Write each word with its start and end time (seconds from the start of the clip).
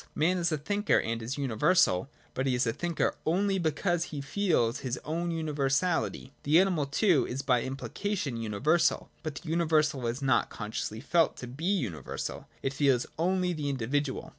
Man 0.15 0.39
is 0.39 0.51
a 0.51 0.57
thinker, 0.57 0.97
and 0.99 1.21
is 1.21 1.37
universal: 1.37 2.09
but 2.33 2.47
he 2.47 2.55
is 2.55 2.65
a 2.65 2.73
thinker 2.73 3.13
only 3.23 3.59
because 3.59 4.05
he 4.05 4.19
feels 4.19 4.79
his 4.79 4.99
own 5.05 5.29
universality. 5.29 6.33
The 6.41 6.59
animal 6.59 6.87
too 6.87 7.27
is 7.29 7.43
by 7.43 7.63
impli 7.63 7.93
cation 7.93 8.35
universal, 8.37 9.11
but 9.21 9.35
the 9.35 9.49
universal 9.49 10.07
is 10.07 10.19
not 10.23 10.49
consciously 10.49 11.01
felt 11.01 11.33
by 11.33 11.33
it 11.33 11.37
to 11.41 11.47
be 11.49 11.65
universal: 11.65 12.47
it 12.63 12.73
feels 12.73 13.05
only 13.19 13.53
the 13.53 13.69
individual. 13.69 14.29